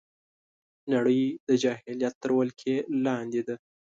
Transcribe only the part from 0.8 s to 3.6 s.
نړۍ د جاهلیت تر ولکې لاندې ده